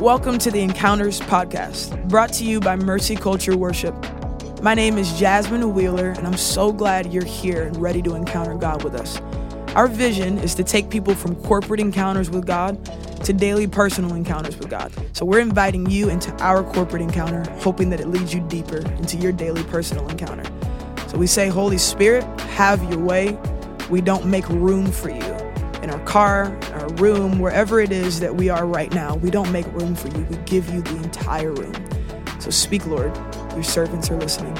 [0.00, 3.94] Welcome to the Encounters Podcast, brought to you by Mercy Culture Worship.
[4.62, 8.54] My name is Jasmine Wheeler, and I'm so glad you're here and ready to encounter
[8.54, 9.20] God with us.
[9.76, 12.82] Our vision is to take people from corporate encounters with God
[13.24, 14.90] to daily personal encounters with God.
[15.12, 19.18] So we're inviting you into our corporate encounter, hoping that it leads you deeper into
[19.18, 20.50] your daily personal encounter.
[21.08, 23.38] So we say, Holy Spirit, have your way.
[23.90, 25.22] We don't make room for you.
[25.82, 26.58] In our car,
[26.94, 30.24] room, wherever it is that we are right now, we don't make room for you.
[30.30, 31.74] We give you the entire room.
[32.40, 33.14] So speak, Lord.
[33.54, 34.56] Your servants are listening.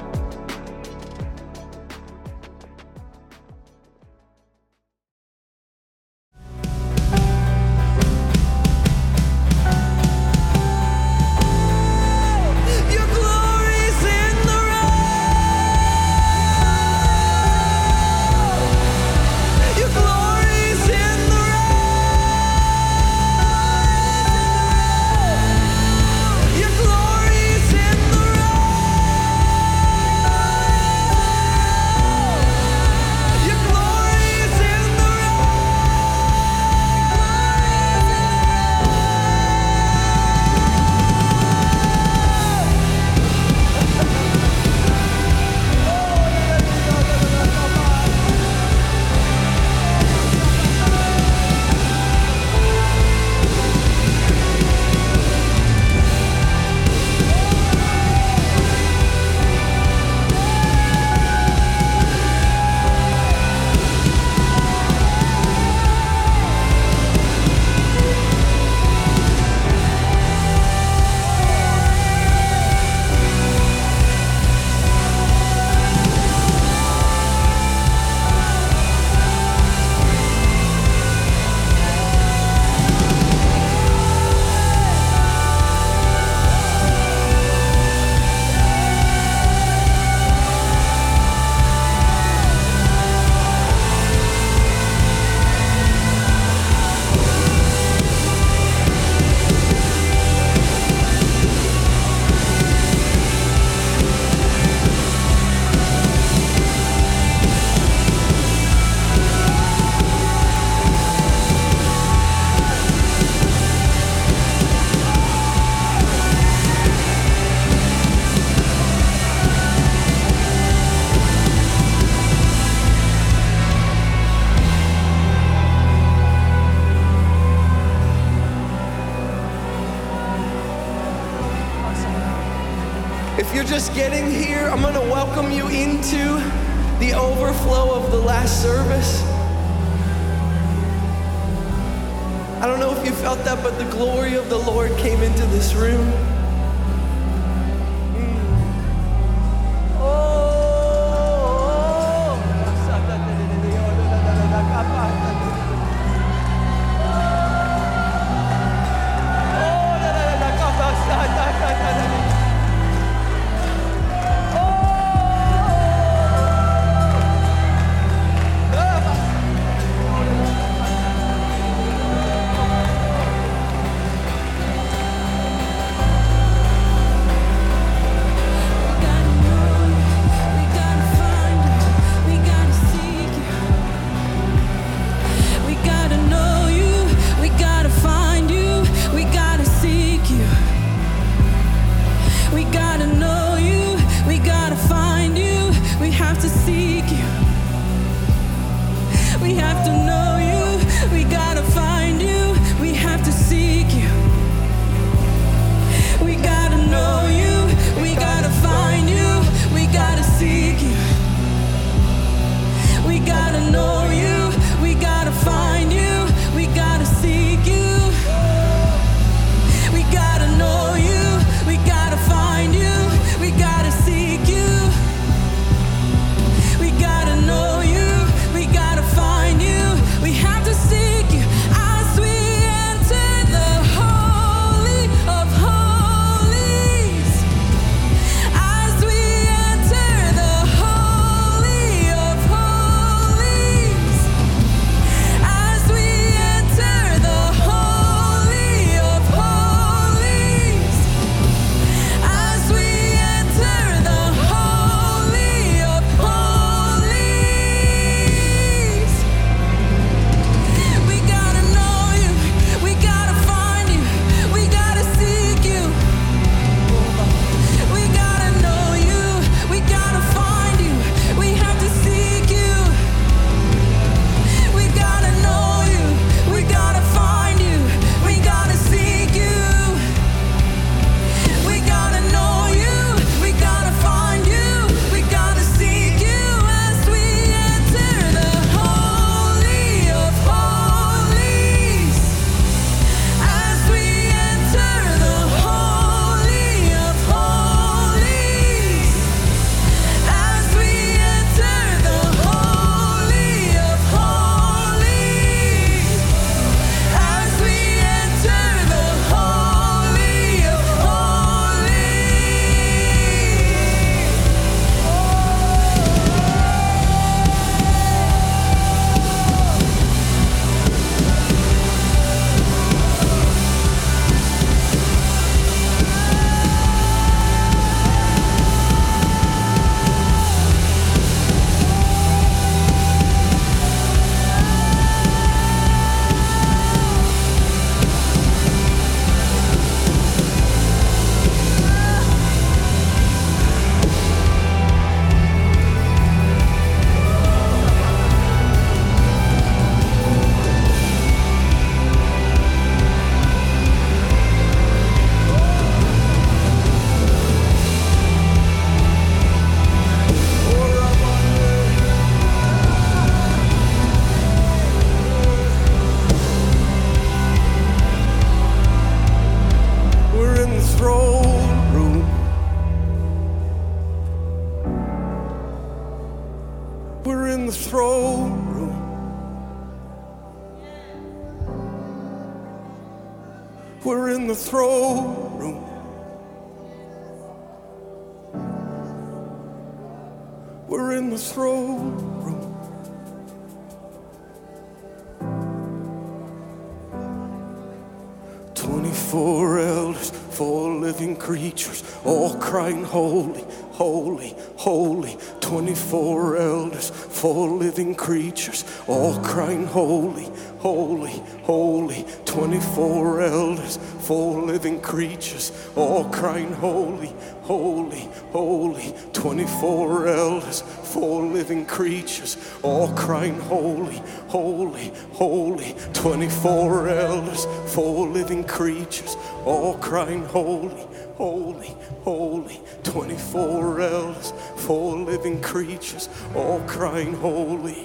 [398.91, 403.65] 24 elders, four living creatures, all crying holy,
[404.01, 405.37] holy, holy.
[405.61, 410.49] Twenty-four elders, four living creatures, all crying holy,
[410.79, 412.25] holy, holy.
[412.47, 417.31] Twenty-four elders, four living creatures, all crying holy,
[417.65, 419.15] holy, holy.
[419.35, 425.95] Twenty-four elders, four living creatures, all crying holy, holy, holy.
[426.15, 429.37] Twenty-four elders, four living creatures,
[429.67, 431.07] all crying holy,
[431.41, 432.79] holy, holy.
[433.03, 438.05] Twenty-four elders, four living creatures, all crying holy.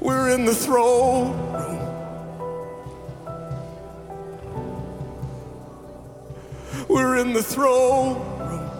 [0.00, 1.80] We're in the throne room.
[6.88, 8.70] We're in the throne room.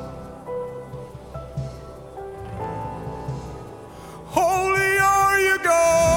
[4.26, 6.13] Holy are you, God.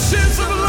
[0.00, 0.59] ashes of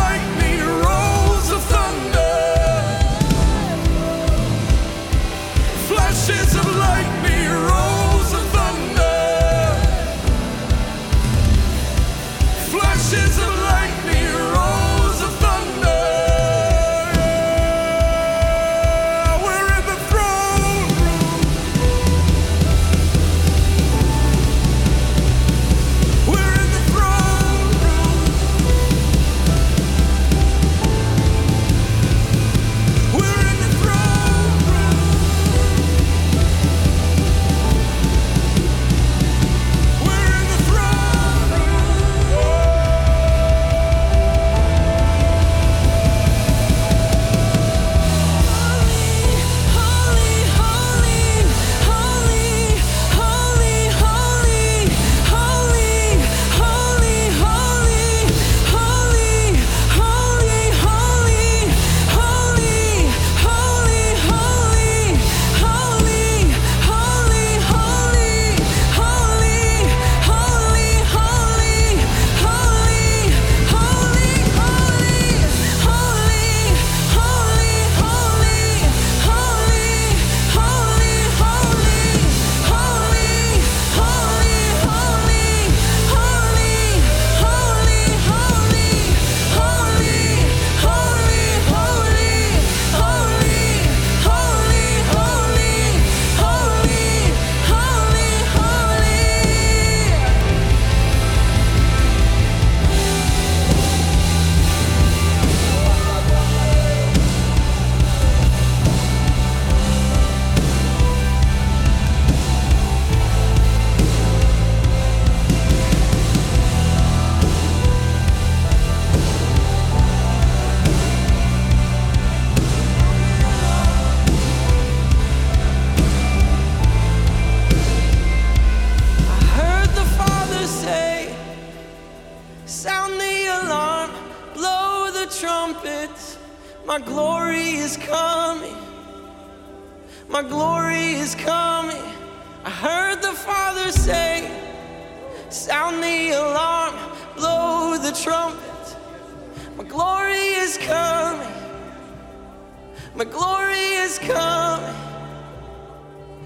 [153.22, 154.96] My glory is coming.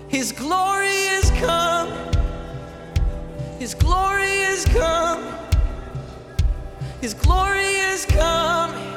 [0.09, 1.95] His glory is coming.
[3.59, 5.33] His glory is coming.
[6.99, 8.91] His glory is coming.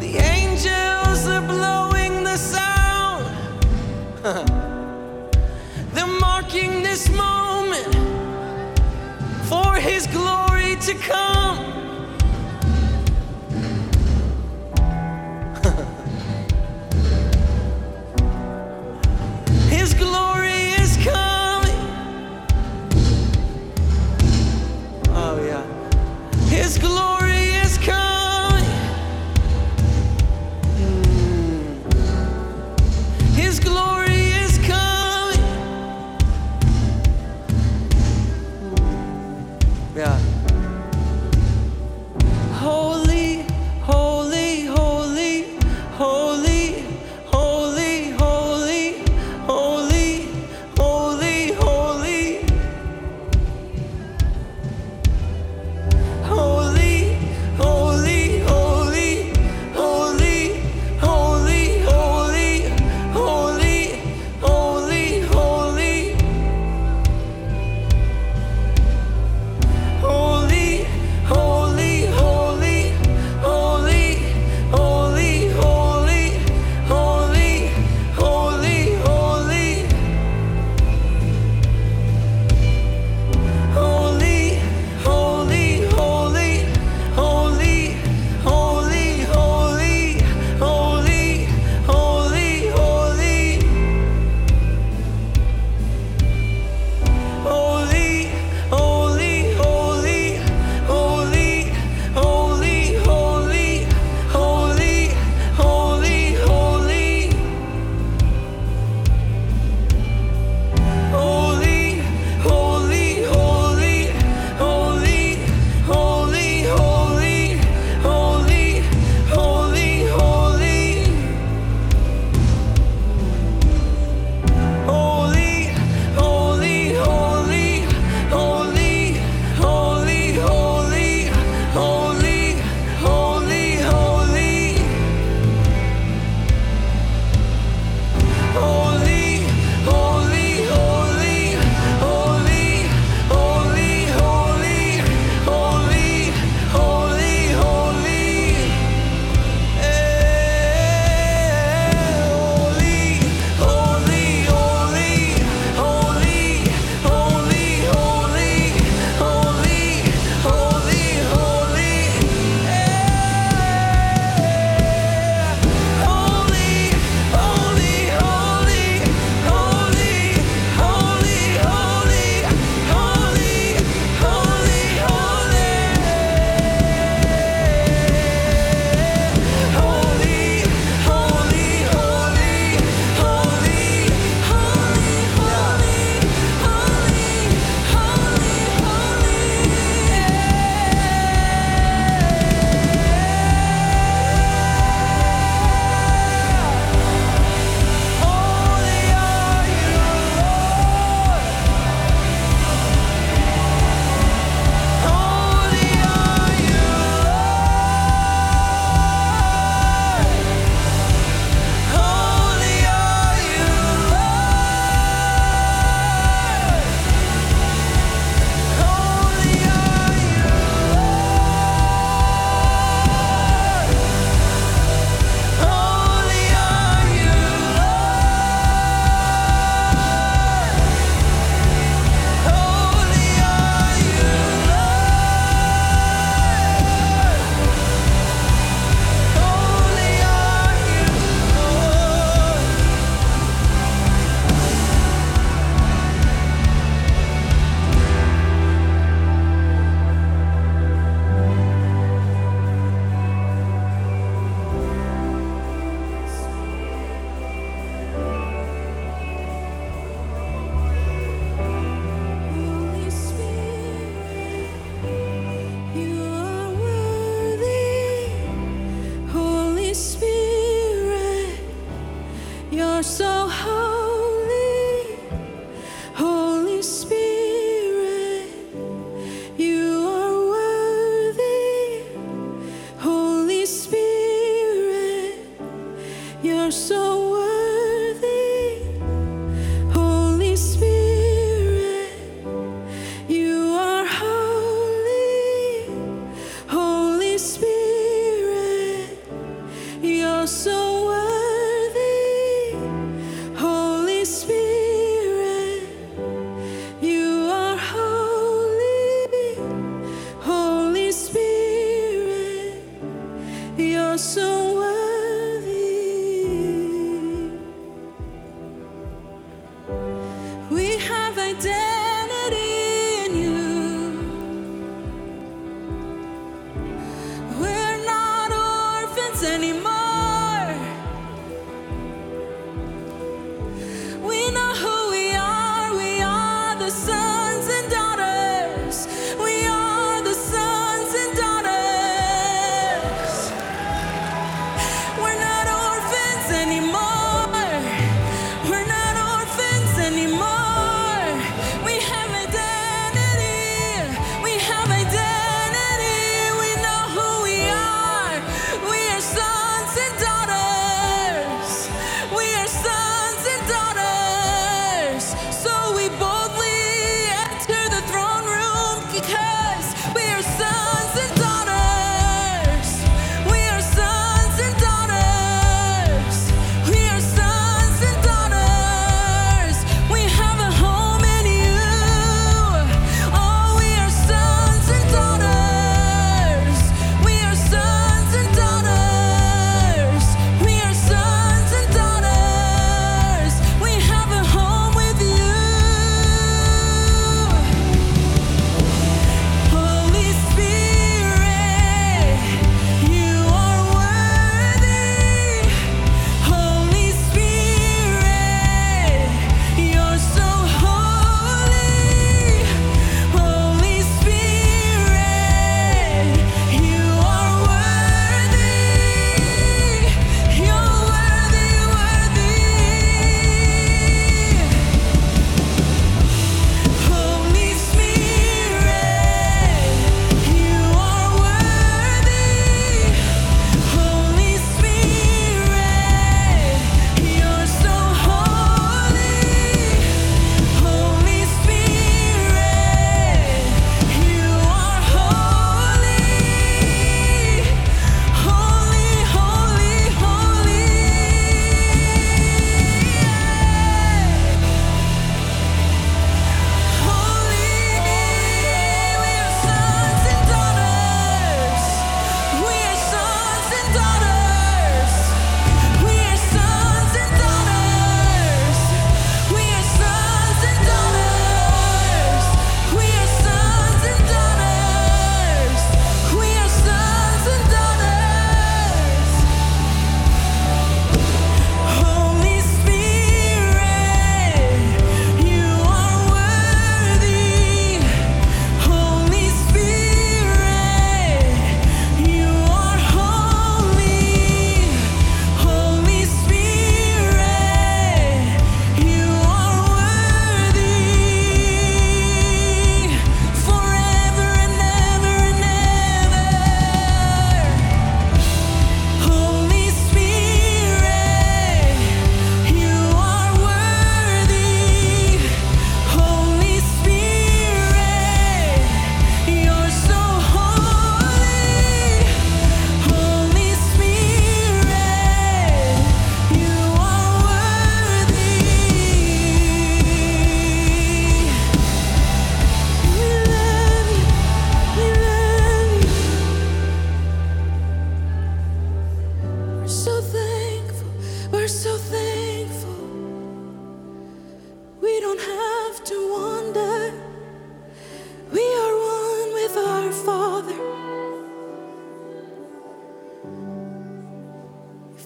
[0.00, 3.24] The angels are blowing the sound.
[5.94, 7.94] They're marking this moment
[9.48, 11.83] for His glory to come.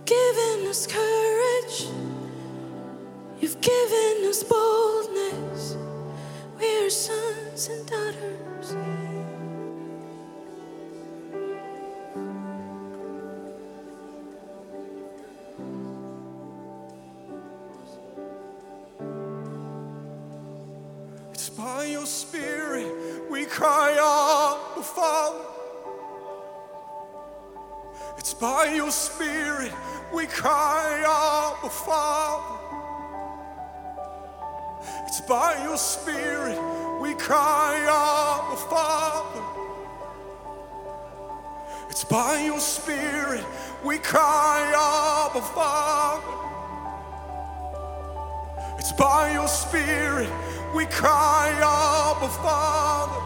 [0.08, 1.84] given us courage.
[3.40, 5.76] You've given us boldness.
[6.58, 8.74] We are sons and daughters.
[35.78, 36.58] spirit,
[37.00, 39.42] we cry, Our Father.
[41.88, 43.44] It's by your spirit
[43.84, 46.34] we cry, Abba Father.
[48.78, 50.30] It's by your spirit
[50.74, 53.20] we cry, Abba Father.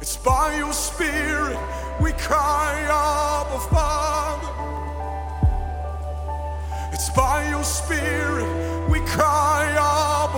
[0.00, 1.58] It's by your spirit
[2.00, 4.48] we cry, Abba Father.
[6.92, 9.89] It's by your spirit we cry,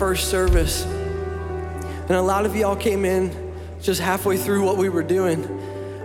[0.00, 0.86] first service.
[0.86, 5.44] And a lot of y'all came in just halfway through what we were doing.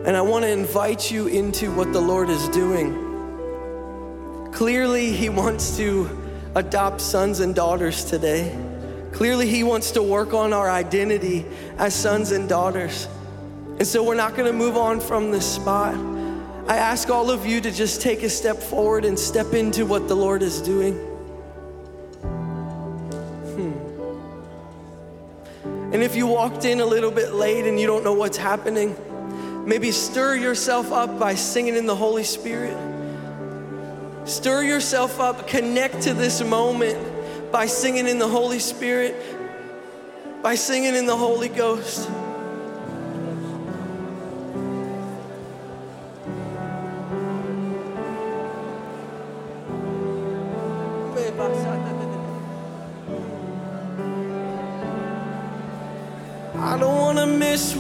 [0.05, 2.91] And I want to invite you into what the Lord is doing.
[4.51, 6.09] Clearly, He wants to
[6.55, 8.53] adopt sons and daughters today.
[9.13, 11.45] Clearly, He wants to work on our identity
[11.77, 13.07] as sons and daughters.
[13.79, 15.95] And so we're not gonna move on from this spot.
[16.67, 20.09] I ask all of you to just take a step forward and step into what
[20.09, 21.14] the Lord is doing.
[25.95, 28.97] And if you walked in a little bit late and you don't know what's happening,
[29.65, 32.75] maybe stir yourself up by singing in the Holy Spirit.
[34.25, 36.99] Stir yourself up, connect to this moment
[37.49, 39.15] by singing in the Holy Spirit,
[40.43, 42.09] by singing in the Holy Ghost.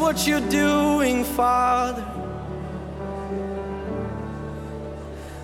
[0.05, 2.05] What you're doing, Father.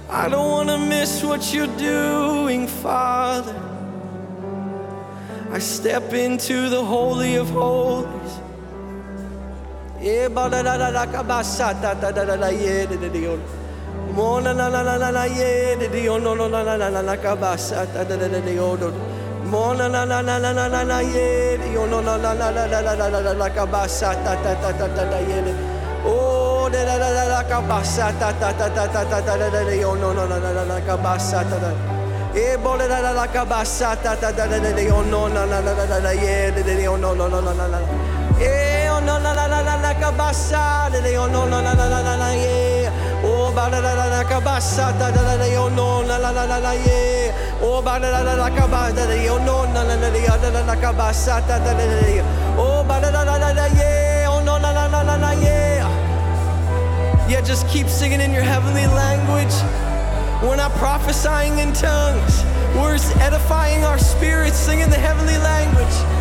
[0.08, 3.56] I don't want to miss what you're doing, Father.
[5.50, 8.34] I step into the Holy of Holies.
[10.00, 10.28] Yeah,
[19.52, 19.58] yo.
[19.58, 21.12] Mo na na na na na na yeah da da yo no no na na
[21.12, 21.12] na na na ka ba sa da da da da da yo do.
[21.12, 22.34] Mo na na na na na na na na yeah da yo no no na
[22.34, 24.88] na na na na na na na na ka ba sa da da da da
[24.88, 25.42] da da yeah.
[25.46, 25.54] da.
[26.04, 29.20] Oh da da da da da ka ba sa da da da da da da
[29.22, 31.58] da da da da yo no no na na na na ka ba sa da
[31.60, 31.72] da.
[32.34, 35.02] E bole da da da ka ba sa da da da da da da yo
[35.04, 36.12] no na na na na na na
[36.56, 37.80] da da yo no no no no na na.
[38.40, 41.74] Eh, oh no na na na na na kabasa, de de oh no na na
[41.74, 42.71] na na na na yeah.
[57.30, 59.54] Yeah, just keep singing in your heavenly language.
[60.44, 62.44] We're not prophesying in tongues.
[62.76, 66.21] We're edifying our spirits, singing the heavenly language.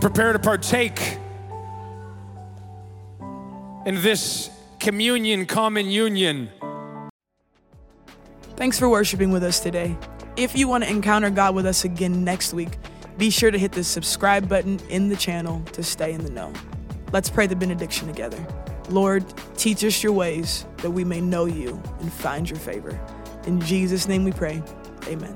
[0.00, 1.18] Prepare to partake
[3.84, 6.50] in this communion, common union.
[8.56, 9.94] Thanks for worshiping with us today.
[10.36, 12.78] If you want to encounter God with us again next week,
[13.18, 16.50] be sure to hit the subscribe button in the channel to stay in the know.
[17.12, 18.38] Let's pray the benediction together.
[18.88, 19.24] Lord,
[19.58, 22.98] teach us your ways that we may know you and find your favor.
[23.46, 24.62] In Jesus' name we pray.
[25.08, 25.34] Amen.